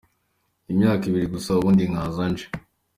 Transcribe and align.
N’imyaka 0.65 1.03
ibiri 1.05 1.27
gusa, 1.33 1.49
ubundi 1.53 1.83
nkaza 1.91 2.23
nje. 2.31 2.45